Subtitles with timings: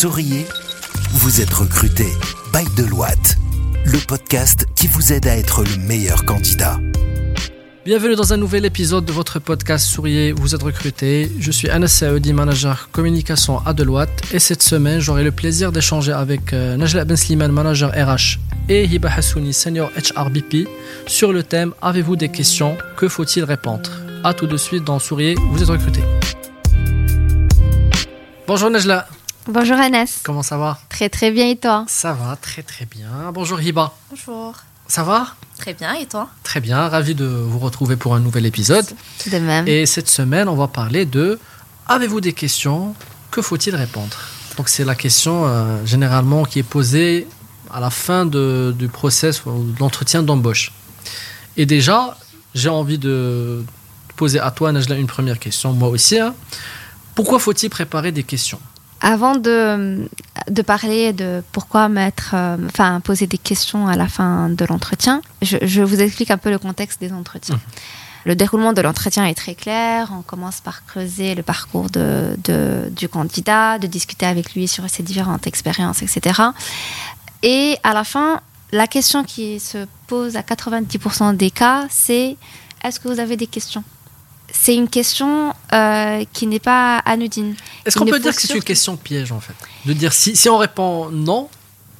[0.00, 0.46] Souriez,
[1.10, 2.06] vous êtes recruté
[2.54, 3.36] by Deloitte,
[3.84, 6.78] le podcast qui vous aide à être le meilleur candidat.
[7.84, 11.30] Bienvenue dans un nouvel épisode de votre podcast Souriez, vous êtes recruté.
[11.38, 16.12] Je suis Anas Saoudi, manager communication à Deloitte et cette semaine j'aurai le plaisir d'échanger
[16.12, 18.38] avec euh, Najla Ben Sliman, manager RH
[18.70, 20.66] et Hiba Hassouni, senior HRBP
[21.06, 22.78] sur le thème Avez-vous des questions?
[22.96, 23.90] Que faut-il répondre?
[24.24, 26.00] A tout de suite dans Souriez, vous êtes recruté.
[28.46, 29.06] Bonjour Najla.
[29.48, 30.20] Bonjour Anas.
[30.22, 30.78] Comment ça va?
[30.88, 31.84] Très très bien et toi?
[31.88, 33.08] Ça va très très bien.
[33.32, 33.92] Bonjour Hiba.
[34.10, 34.54] Bonjour.
[34.86, 35.28] Ça va?
[35.56, 36.28] Très bien, et toi?
[36.42, 38.86] Très bien, ravi de vous retrouver pour un nouvel épisode.
[39.30, 39.68] De même.
[39.68, 41.38] Et cette semaine, on va parler de
[41.86, 42.94] Avez-vous des questions?
[43.30, 44.16] Que faut-il répondre?
[44.56, 47.26] Donc c'est la question euh, généralement qui est posée
[47.72, 50.72] à la fin de- du process ou de l'entretien d'embauche.
[51.56, 52.16] Et déjà,
[52.54, 53.64] j'ai envie de
[54.16, 56.18] poser à toi, Najla, une première question, moi aussi.
[56.18, 56.34] hein.
[57.14, 58.60] Pourquoi faut-il préparer des questions?
[59.02, 60.06] Avant de,
[60.50, 65.22] de parler de pourquoi mettre, euh, enfin poser des questions à la fin de l'entretien,
[65.42, 67.58] je, je vous explique un peu le contexte des entretiens.
[68.26, 70.10] Le déroulement de l'entretien est très clair.
[70.12, 74.88] On commence par creuser le parcours de, de- du candidat, de discuter avec lui sur
[74.90, 76.38] ses différentes expériences, etc.
[77.42, 78.40] Et à la fin,
[78.72, 82.36] la question qui se pose à 90% des cas, c'est
[82.84, 83.82] est-ce que vous avez des questions?
[84.52, 87.54] C'est une question euh, qui n'est pas anodine.
[87.84, 89.54] Est-ce qu'on peut dire que c'est une question piège en fait?
[89.86, 91.48] De dire si, si on répond non,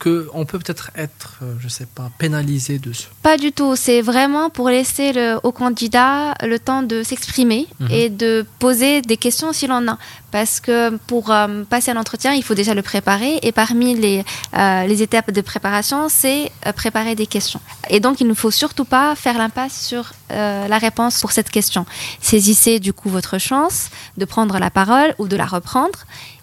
[0.02, 3.08] qu'on peut peut-être être, euh, je sais pas, pénalisé dessus.
[3.22, 3.76] Pas du tout.
[3.76, 7.88] C'est vraiment pour laisser le, au candidat le temps de s'exprimer Mhm.
[7.90, 9.96] et de poser des questions s'il en a.
[10.30, 13.38] Parce que pour euh, passer un entretien, il faut déjà le préparer.
[13.42, 14.24] Et parmi les,
[14.56, 17.60] euh, les étapes de préparation, c'est préparer des questions.
[17.88, 21.50] Et donc, il ne faut surtout pas faire l'impasse sur euh, la réponse pour cette
[21.50, 21.84] question.
[22.20, 25.98] Saisissez du coup votre chance de prendre la parole ou de la reprendre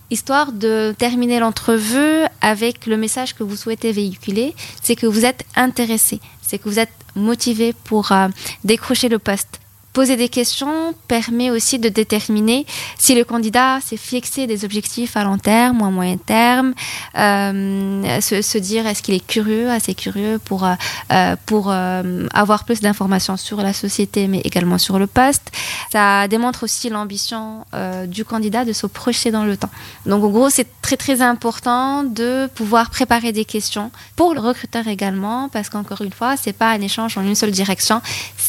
[0.10, 5.46] histoire de terminer l'entrevue avec le message que vous souhaitez véhiculer, c'est que vous êtes
[5.56, 8.28] intéressé, c'est que vous êtes motivé pour euh,
[8.64, 9.60] décrocher le poste.
[9.98, 12.68] Poser des questions permet aussi de déterminer
[13.00, 16.76] si le candidat s'est fixé des objectifs à long terme ou à moyen terme,
[17.18, 22.80] euh, se, dire est-ce qu'il est curieux, assez curieux pour, euh, pour euh, avoir plus
[22.80, 25.52] d'informations sur la société mais également sur le poste.
[25.92, 27.66] Ça démontre aussi l'ambition
[28.06, 29.72] du candidat de se projeter dans le temps.
[30.06, 34.88] Donc en gros, c'est très très important de pouvoir préparer des questions pour le recruteur
[34.88, 38.00] également, parce qu'encore une fois, c'est pas un échange en une seule direction,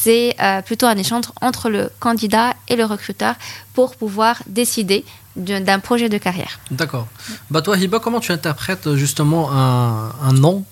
[0.01, 3.35] c'est euh, plutôt un échange entre le candidat et le recruteur
[3.73, 5.05] pour pouvoir décider
[5.35, 6.59] d'un projet de carrière.
[6.71, 7.07] D'accord.
[7.49, 10.65] Bah toi, Hiba, comment tu interprètes justement un, non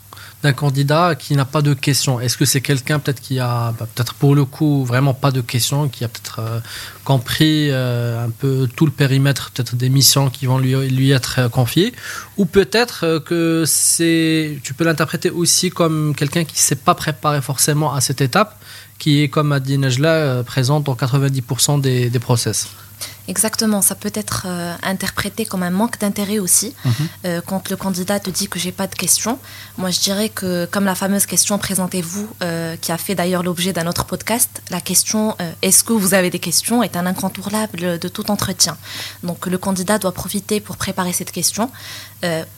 [0.43, 3.87] d'un candidat qui n'a pas de questions Est-ce que c'est quelqu'un peut-être qui a bah,
[3.93, 6.59] peut-être pour le coup vraiment pas de questions, qui a peut-être euh,
[7.03, 11.39] compris euh, un peu tout le périmètre peut-être des missions qui vont lui, lui être
[11.39, 11.93] euh, confiées?
[12.37, 17.41] Ou peut-être que c'est tu peux l'interpréter aussi comme quelqu'un qui ne s'est pas préparé
[17.41, 18.61] forcément à cette étape,
[18.99, 22.67] qui est comme a dit Najla, présente dans 90% des, des process?
[23.27, 26.73] Exactement, ça peut être euh, interprété comme un manque d'intérêt aussi.
[26.85, 26.93] Mhm.
[27.25, 29.37] Euh, quand le candidat te dit que j'ai pas de questions,
[29.77, 33.73] moi je dirais que comme la fameuse question présentez-vous, euh, qui a fait d'ailleurs l'objet
[33.73, 38.07] d'un autre podcast, la question est-ce que vous avez des questions est un incontournable de
[38.07, 38.77] tout entretien.
[39.23, 41.69] Donc le candidat doit profiter pour préparer cette question,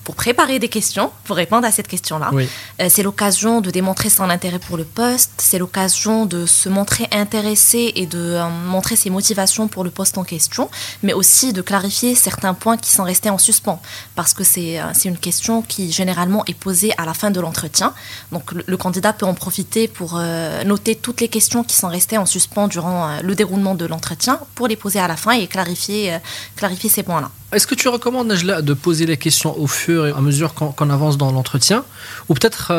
[0.03, 2.29] pour préparer des questions, pour répondre à cette question-là.
[2.33, 2.47] Oui.
[2.89, 7.91] C'est l'occasion de démontrer son intérêt pour le poste, c'est l'occasion de se montrer intéressé
[7.95, 10.58] et de montrer ses motivations pour le poste en question,
[11.03, 13.81] mais aussi de clarifier certains points qui sont restés en suspens,
[14.15, 17.93] parce que c'est euh, une question qui généralement est posée à la fin de l'entretien.
[18.31, 22.17] Donc le, candidat peut en profiter pour euh, noter toutes les questions qui sont restées
[22.17, 25.47] en suspens durant euh, le déroulement de l'entretien, pour les poser à la fin et
[25.47, 26.17] clarifier,
[26.55, 27.31] clarifier ces points-là.
[27.51, 30.89] Est-ce que tu recommandes, Najla, de poser les questions au fur et à mesure qu'on
[30.89, 31.83] avance dans l'entretien?
[32.27, 32.71] Ou peut-être,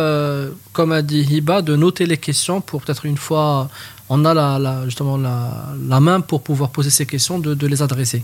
[0.72, 3.68] comme a dit Hiba, de noter les questions pour peut-être une fois
[4.12, 5.36] on a la, la- justement la,
[5.92, 8.20] la main pour pouvoir poser ces questions, de, de les adresser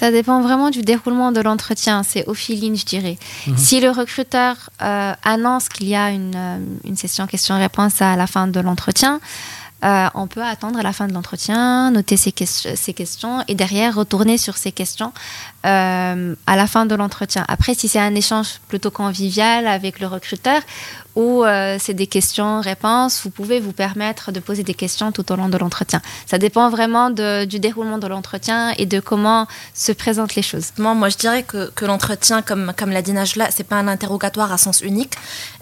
[0.00, 1.96] Ça dépend vraiment du déroulement de l'entretien.
[2.10, 3.16] C'est au feeling, je dirais.
[3.46, 3.56] Mhm.
[3.56, 6.58] Si le recruteur euh, annonce qu'il y a une, euh,
[6.90, 9.14] une session questions-réponses à la fin de l'entretien,
[9.82, 12.32] euh, on peut attendre à la fin de l'entretien, noter ces
[13.00, 15.12] questions et derrière retourner sur ces questions
[15.66, 17.44] euh, à la fin de l'entretien.
[17.46, 20.62] Après, si c'est un échange plutôt convivial avec le recruteur
[21.16, 25.36] ou euh, c'est des questions-réponses, vous pouvez vous permettre de poser des questions tout au
[25.36, 26.00] long de l'entretien.
[26.24, 30.68] Ça dépend vraiment du déroulement de l'entretien et de comment se présentent les choses.
[30.78, 34.80] Moi, je dirais que, l'entretien, comme, l'a dit Najla, c'est pas un interrogatoire à sens
[34.80, 35.14] unique,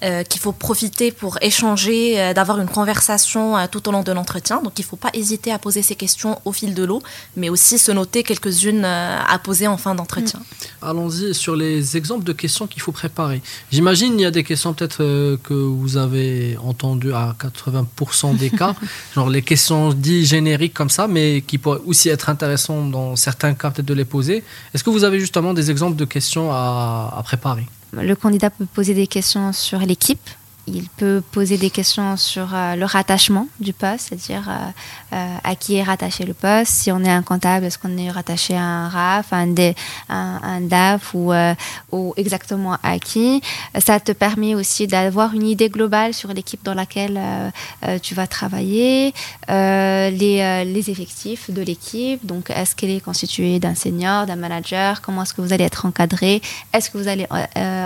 [0.05, 4.61] euh, qu'il faut profiter pour échanger, d'avoir une conversation tout au long de l'entretien.
[4.63, 7.03] Donc, il faut pas hésiter à poser ces questions au fil de l'eau,
[7.37, 10.41] mais aussi se noter quelques-unes à poser en fin d'entretien.
[10.83, 13.43] Allons-y sur les exemples de questions qu'il faut préparer.
[13.71, 18.51] J'imagine il y a des questions peut-être euh, que vous avez entendues à 80% des
[18.51, 18.75] cas,
[19.15, 23.55] genre les questions dites génériques comme ça, mais qui pourraient aussi être intéressantes dans certains
[23.55, 24.45] cas peut-être de les poser.
[24.75, 27.67] Est-ce que vous avez justement des exemples de questions à préparer?
[27.93, 30.29] Le candidat peut poser des questions sur l'équipe,
[30.75, 35.55] il peut poser des questions sur euh, le rattachement du poste, c'est-à-dire euh, euh, à
[35.55, 36.73] qui est rattaché le poste.
[36.73, 42.15] Si on est un comptable, est-ce qu'on est rattaché à un RAF, un, DAF ou,
[42.17, 43.43] exactement à qui
[43.79, 47.21] Ça te permet aussi d'avoir une idée globale sur l'équipe dans laquelle
[48.03, 49.15] tu vas travailler,
[49.49, 52.25] les, les, effectifs de l'équipe.
[52.25, 55.01] Donc, est-ce qu'elle est constituée d'un senior, d'un manager?
[55.01, 56.43] Comment est-ce que vous allez être encadré?
[56.73, 57.27] Est-ce que vous allez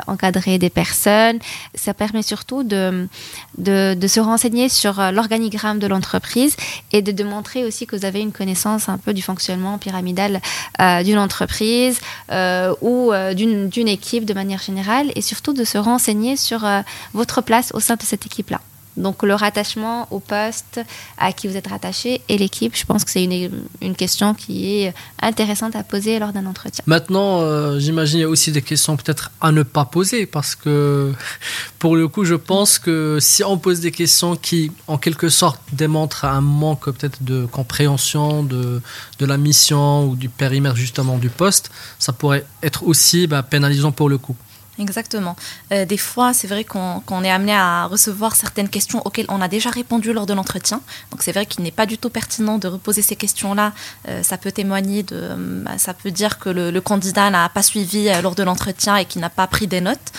[0.07, 1.39] encadrer des personnes?
[1.75, 6.57] Ça permet surtout de, se renseigner sur euh, l'organigramme de l'entreprise
[6.93, 10.41] et de démontrer aussi que vous avez une connaissance un peu du fonctionnement pyramidal
[10.81, 16.37] euh, d'une entreprise euh, ou d'une équipe de manière générale et surtout de se renseigner
[16.37, 16.67] sur
[17.13, 18.61] votre place au sein de cette équipe-là.
[18.97, 20.81] Donc le rattachement au poste
[21.17, 24.83] à qui vous êtes rattaché et l'équipe, je pense que c'est une, une, question qui
[24.83, 26.83] est intéressante à poser lors d'un entretien.
[26.87, 30.55] Maintenant, euh, j'imagine il y a aussi des questions peut-être à ne pas poser parce
[30.55, 31.13] que
[31.79, 35.61] pour le coup, je pense que si on pose des questions qui en quelque sorte
[35.73, 38.81] démontrent un manque peut-être de compréhension de,
[39.19, 43.93] de, la mission ou du périmètre justement du poste, ça pourrait être aussi bah, pénalisant
[43.93, 44.37] pour le coup.
[44.79, 45.37] Exactement.
[45.71, 49.49] Euh, des fois, c'est vrai qu'on est amené à recevoir certaines questions auxquelles on a
[49.49, 50.81] déjà répondu lors de l'entretien.
[51.11, 53.73] Donc c'est vrai qu'il n'est pas du tout pertinent de reposer ces questions-là.
[54.09, 55.35] Euh, ça peut témoigner de,
[55.65, 59.05] bah, ça peut dire que le, candidat n'a pas suivi euh, lors de l'entretien et
[59.05, 60.13] qu'il n'a pas pris des notes.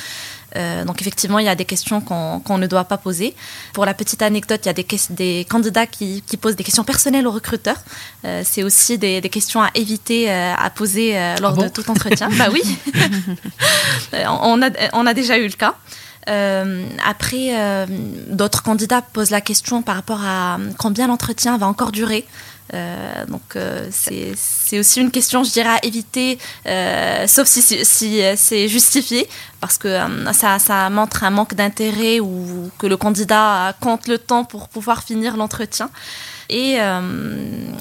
[0.56, 3.36] Euh, donc effectivement, il y a des questions qu'on ne doit pas poser.
[3.74, 7.28] Pour la petite anecdote, il y a des, des candidats qui, posent des questions personnelles
[7.28, 7.82] aux recruteurs.
[8.26, 12.30] Euh, c'est aussi des, questions à éviter euh, à poser lors ah de tout entretien.
[12.38, 12.62] bah oui,
[14.14, 15.76] on, a, on a déjà eu le cas.
[17.06, 17.88] après,
[18.28, 22.26] d'autres candidats posent la question par rapport à combien l'entretien va encore durer.
[22.74, 28.21] Euh, donc euh, c'est aussi une question, je dirais, à éviter, euh, sauf si, si,
[28.36, 29.27] c'est justifié,
[29.60, 30.00] parce que
[30.33, 35.04] ça, ça, montre un manque d'intérêt ou que le candidat compte le temps pour pouvoir
[35.04, 35.89] finir l'entretien.
[36.50, 36.77] Et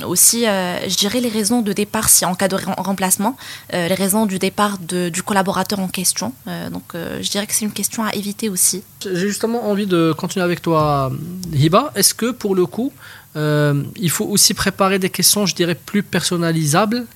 [0.06, 3.36] aussi, je dirais, les raisons de départ, si en cas de remplacement,
[3.72, 6.32] les raisons du départ de, du collaborateur en question.
[6.70, 8.84] donc, je dirais que c'est une question à éviter aussi.
[9.02, 11.10] J'ai justement envie de continuer avec toi,
[11.52, 11.92] Hiba.
[11.96, 12.92] Est-ce que pour le coup,
[13.36, 17.06] euh, il faut aussi préparer des questions, je dirais, plus personnalisables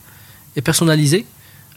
[0.56, 1.26] et personnalisées.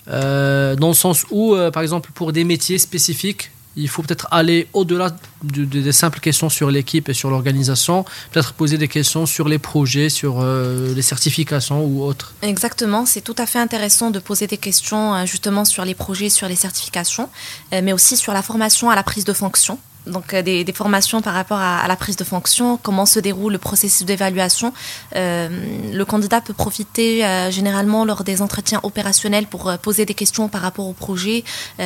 [0.08, 4.28] Euh, dans le sens où, euh, par exemple, pour des métiers spécifiques, il faut peut-être
[4.32, 9.48] aller au-delà des simples questions sur l'équipe et sur l'organisation, peut-être poser des questions sur
[9.48, 12.34] les projets, sur les certifications ou autres.
[12.42, 16.50] Exactement, c'est tout à fait intéressant de poser des questions justement sur les projets, sur
[16.50, 17.30] les certifications,
[17.72, 19.78] mais aussi sur la formation à la prise de fonction
[20.08, 23.58] donc euh, des, formations par rapport à, la prise de fonction, comment se déroule le
[23.58, 24.74] processus d'évaluation.
[25.16, 25.50] Euh,
[25.92, 30.62] le candidat peut profiter euh, généralement lors des entretiens opérationnels pour poser des questions par
[30.62, 31.44] rapport au projet,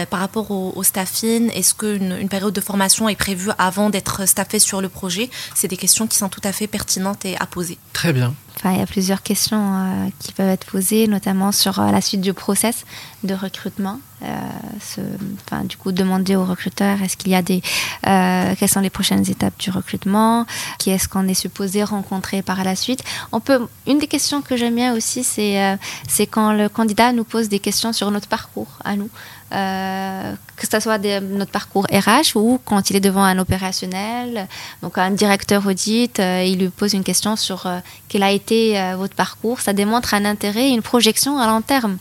[0.10, 1.50] par rapport au, staffing.
[1.54, 5.30] Est-ce qu'une une période de formation est prévue avant d'être staffé sur le projet?
[5.56, 7.77] C'est des questions qui sont tout à fait pertinentes et à poser.
[7.94, 8.33] Très bien.
[8.55, 12.33] Enfin, il y a plusieurs questions qui peuvent être posées, notamment sur la suite du
[12.33, 12.85] process
[13.23, 14.00] de recrutement.
[14.21, 17.62] enfin, du coup, demander au recruteur est-ce qu'il y a des
[18.07, 20.45] euh, quelles sont les prochaines étapes du recrutement,
[20.77, 23.03] qui est-ce qu'on est supposé rencontrer par la suite?
[23.31, 25.75] On peut, une des questions que j'aime bien aussi, c'est euh,
[26.07, 29.10] c'est quand le candidat nous pose des questions sur notre parcours à nous.
[29.53, 34.48] Euh, que ce soit notre parcours RH ou quand il est devant un opérationnel,
[34.81, 37.67] donc un directeur audit, il lui pose une question sur
[38.07, 39.60] quel a été votre parcours.
[39.62, 41.98] Ça démontre un intérêt, une projection à long terme.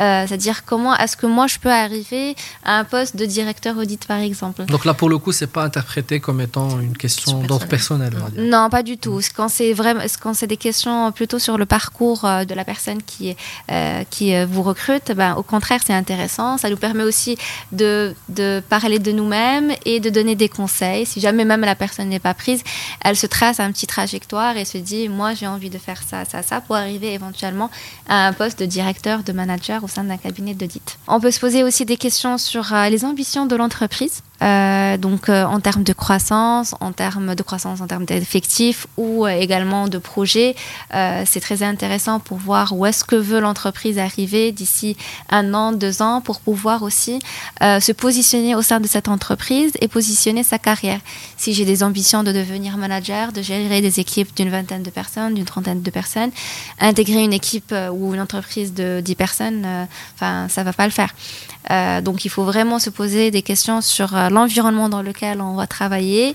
[0.00, 2.34] Euh, c'est-à-dire comment est-ce que moi je peux arriver
[2.64, 4.64] à un poste de directeur audit par exemple.
[4.64, 8.12] Donc là pour le coup c'est pas interprété comme étant une question d'ordre personnel.
[8.36, 9.20] Non pas du tout.
[9.36, 13.02] Quand c'est vraiment quand c'est des questions plutôt sur le parcours euh, de la personne
[13.02, 13.36] qui
[13.70, 16.58] euh, qui vous recrute, ben, au contraire c'est intéressant.
[16.58, 17.36] Ça nous permet aussi
[17.72, 21.06] de, de parler de nous-mêmes et de donner des conseils.
[21.06, 22.62] Si jamais même la personne n'est pas prise,
[23.04, 26.24] elle se trace un petit trajectoire et se dit moi j'ai envie de faire ça
[26.24, 27.70] ça ça pour arriver éventuellement
[28.08, 30.98] à un poste de directeur, de manager au sein d'un cabinet d'audit.
[31.06, 34.22] On peut se poser aussi des questions sur euh, les ambitions de l'entreprise.
[34.42, 39.26] Euh, donc euh, en termes de croissance, en termes de croissance, en termes d'effectifs ou
[39.26, 40.54] euh, également de projets,
[41.26, 44.96] c'est très intéressant pour voir où est-ce que veut l'entreprise arriver d'ici
[45.30, 47.18] un an, deux ans, pour pouvoir aussi
[47.60, 51.00] se positionner au sein de cette entreprise et positionner sa carrière.
[51.36, 55.34] Si j'ai des ambitions de devenir manager, de gérer des équipes d'une vingtaine de personnes,
[55.34, 56.30] d'une trentaine de personnes,
[56.78, 59.66] intégrer une équipe ou une entreprise de dix personnes,
[60.14, 61.12] enfin ça va pas le faire.
[62.02, 66.34] donc il faut vraiment se poser des questions sur l'environnement dans lequel on va travailler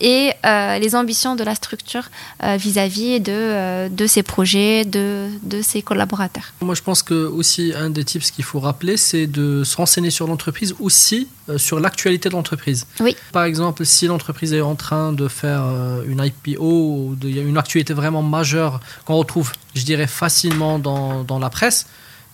[0.00, 2.04] et euh, les ambitions de la structure
[2.42, 6.52] euh, vis-à-vis de, euh, de ses projets, de, de ses collaborateurs.
[6.62, 10.10] Moi, je pense que aussi un des tips qu'il faut rappeler, c'est de se renseigner
[10.10, 12.86] sur l'entreprise, aussi sur l'actualité de l'entreprise.
[13.00, 13.16] Oui.
[13.32, 15.64] Par exemple, si l'entreprise est en train de faire
[16.06, 20.78] une IPO, ou il y a une actualité vraiment majeure qu'on retrouve, je dirais, facilement
[20.78, 21.86] dans, dans la presse,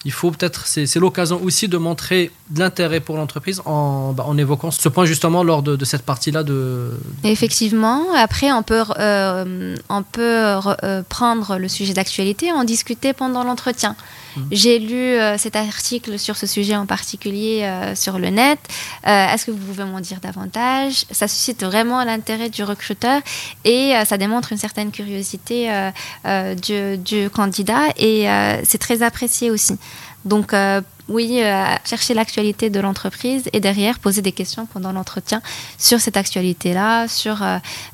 [0.07, 4.39] il faut peut-être, c'est l'occasion aussi de montrer de l'intérêt pour l'entreprise en, bah, en,
[4.39, 6.45] évoquant ce point justement lors de, cette partie-là.
[6.45, 6.93] De...
[7.25, 10.21] Effectivement, après on peut, euh, on peut
[10.85, 13.97] euh, prendre le sujet d'actualité, en discuter pendant l'entretien.
[14.51, 18.59] J'ai lu euh, cet article sur ce sujet en particulier sur le net.
[19.05, 21.05] Est-ce que vous pouvez m'en dire davantage?
[21.11, 23.21] Ça suscite vraiment l'intérêt du recruteur
[23.65, 25.71] et ça démontre une certaine curiosité
[26.63, 28.27] du, du, candidat et
[28.65, 29.79] c'est très apprécié aussi.
[30.27, 35.41] Donc, euh, oui, euh, chercher l'actualité de l'entreprise et derrière poser des questions pendant l'entretien
[35.79, 37.45] sur cette actualité-là, sur,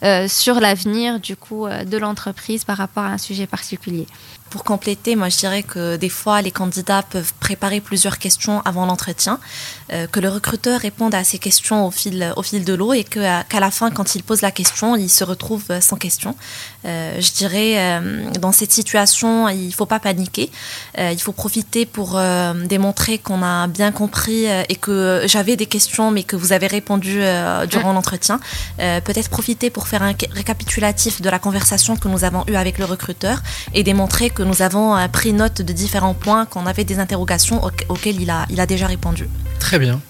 [0.02, 4.06] euh, sur l'avenir du coup de l'entreprise par rapport à un sujet particulier.
[4.48, 8.84] Pour compléter, moi je dirais que des fois les candidats peuvent préparer plusieurs questions avant
[8.84, 9.40] l'entretien,
[9.88, 13.44] que le recruteur réponde à ces questions au fil, au fil de l'eau et qu'à
[13.50, 16.36] la fin, quand il pose la question, il se retrouve sans question.
[16.84, 18.02] je dirais,
[18.40, 20.50] dans cette situation, il ne faut pas paniquer,
[20.98, 22.20] il faut profiter pour
[22.66, 26.66] démontrer qu'on a bien compris euh, et que j'avais des questions mais que vous avez
[26.66, 28.40] répondu euh, durant l'entretien.
[28.80, 32.78] Euh, peut-être profiter pour faire un récapitulatif de la conversation que nous avons eue avec
[32.78, 33.42] le recruteur
[33.74, 38.20] et démontrer que nous avons pris note de différents points, qu'on avait des interrogations auxquelles
[38.20, 39.28] il a, il a déjà répondu.
[39.58, 40.00] Très bien.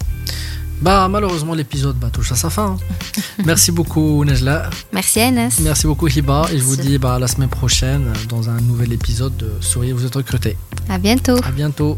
[0.81, 2.77] Bah malheureusement l'épisode bah, touche à sa fin.
[3.45, 4.69] Merci beaucoup Nejla.
[4.91, 5.59] Merci Anas.
[5.61, 9.35] Merci beaucoup Hiba et je vous dis bah, la semaine prochaine dans un nouvel épisode
[9.37, 10.57] de Souriez vous êtes recruté.
[10.89, 11.37] À bientôt.
[11.43, 11.97] À bientôt.